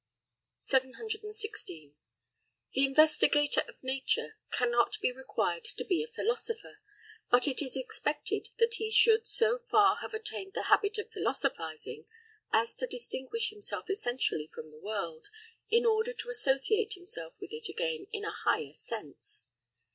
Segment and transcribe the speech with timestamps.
[0.57, 1.93] 716.
[2.71, 6.79] The investigator of nature cannot be required to be a philosopher,
[7.29, 12.03] but it is expected that he should so far have attained the habit of philosophizing,
[12.51, 15.27] as to distinguish himself essentially from the world,
[15.69, 19.45] in order to associate himself with it again in a higher sense.